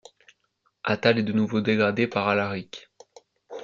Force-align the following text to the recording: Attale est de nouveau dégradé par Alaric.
Attale 0.83 1.19
est 1.19 1.23
de 1.23 1.31
nouveau 1.31 1.61
dégradé 1.61 2.07
par 2.07 2.27
Alaric. 2.27 2.89